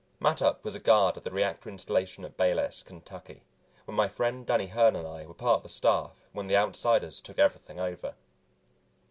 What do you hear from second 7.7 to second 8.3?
over.